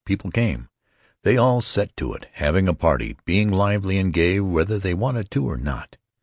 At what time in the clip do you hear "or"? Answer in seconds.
5.47-5.57